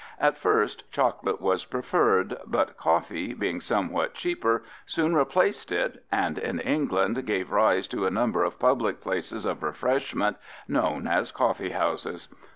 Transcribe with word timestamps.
At 0.19 0.35
first 0.35 0.91
chocolate 0.91 1.39
was 1.39 1.63
preferred, 1.63 2.35
but 2.47 2.75
coffee, 2.75 3.35
being 3.35 3.61
somewhat 3.61 4.15
cheaper, 4.15 4.63
soon 4.83 5.15
replaced 5.15 5.71
it 5.71 6.03
and 6.11 6.39
in 6.39 6.59
England 6.59 7.23
gave 7.27 7.51
rise 7.51 7.87
to 7.89 8.07
a 8.07 8.09
number 8.09 8.43
of 8.43 8.57
public 8.57 8.99
places 9.01 9.45
of 9.45 9.61
refreshment 9.61 10.37
known 10.67 11.05
as 11.05 11.31
coffee 11.31 11.69
houses. 11.69 12.29